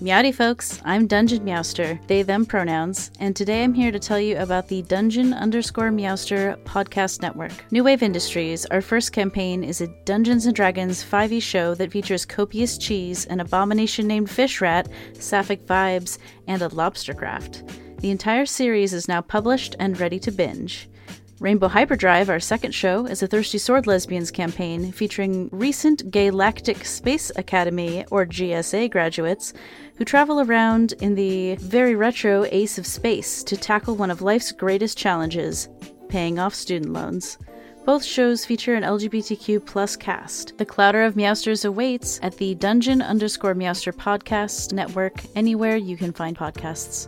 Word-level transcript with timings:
Meowdy 0.00 0.32
folks, 0.32 0.80
I'm 0.84 1.08
Dungeon 1.08 1.44
Meowster, 1.44 1.98
they 2.06 2.22
them 2.22 2.46
pronouns, 2.46 3.10
and 3.18 3.34
today 3.34 3.64
I'm 3.64 3.74
here 3.74 3.90
to 3.90 3.98
tell 3.98 4.20
you 4.20 4.36
about 4.38 4.68
the 4.68 4.82
Dungeon 4.82 5.34
underscore 5.34 5.90
Meowster 5.90 6.56
podcast 6.62 7.20
network. 7.20 7.50
New 7.72 7.82
Wave 7.82 8.04
Industries, 8.04 8.64
our 8.66 8.80
first 8.80 9.12
campaign, 9.12 9.64
is 9.64 9.80
a 9.80 9.88
Dungeons 10.04 10.46
and 10.46 10.54
Dragons 10.54 11.02
5e 11.02 11.42
show 11.42 11.74
that 11.74 11.90
features 11.90 12.24
copious 12.24 12.78
cheese, 12.78 13.26
an 13.26 13.40
abomination 13.40 14.06
named 14.06 14.30
Fish 14.30 14.60
Rat, 14.60 14.88
sapphic 15.14 15.66
vibes, 15.66 16.18
and 16.46 16.62
a 16.62 16.68
lobster 16.68 17.12
craft. 17.12 17.64
The 17.98 18.12
entire 18.12 18.46
series 18.46 18.92
is 18.92 19.08
now 19.08 19.20
published 19.20 19.74
and 19.80 19.98
ready 19.98 20.20
to 20.20 20.30
binge. 20.30 20.88
Rainbow 21.40 21.68
Hyperdrive, 21.68 22.28
our 22.30 22.40
second 22.40 22.72
show, 22.72 23.06
is 23.06 23.22
a 23.22 23.28
Thirsty 23.28 23.58
Sword 23.58 23.86
Lesbians 23.86 24.32
campaign 24.32 24.90
featuring 24.90 25.48
recent 25.52 26.10
Galactic 26.10 26.84
Space 26.84 27.30
Academy, 27.36 28.04
or 28.10 28.26
GSA, 28.26 28.90
graduates 28.90 29.52
who 29.96 30.04
travel 30.04 30.40
around 30.40 30.94
in 30.94 31.14
the 31.14 31.54
very 31.56 31.94
retro 31.94 32.44
Ace 32.50 32.76
of 32.76 32.86
Space 32.86 33.44
to 33.44 33.56
tackle 33.56 33.94
one 33.94 34.10
of 34.10 34.20
life's 34.20 34.50
greatest 34.50 34.98
challenges 34.98 35.68
paying 36.08 36.40
off 36.40 36.56
student 36.56 36.92
loans. 36.92 37.38
Both 37.86 38.02
shows 38.02 38.44
feature 38.44 38.74
an 38.74 38.82
LGBTQ 38.82 39.64
plus 39.64 39.94
cast. 39.94 40.58
The 40.58 40.66
Clowder 40.66 41.06
of 41.06 41.14
Meowsters 41.14 41.64
awaits 41.64 42.18
at 42.20 42.36
the 42.36 42.56
Dungeon 42.56 43.00
underscore 43.00 43.54
Meowster 43.54 43.92
podcast 43.92 44.72
network 44.72 45.22
anywhere 45.36 45.76
you 45.76 45.96
can 45.96 46.12
find 46.12 46.36
podcasts. 46.36 47.06